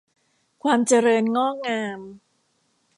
[0.63, 1.99] ความเจริญงอกงาม